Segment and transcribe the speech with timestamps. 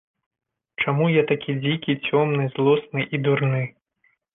[0.83, 3.67] Чаму я такі дзікі, цёмны, злосны і дурны?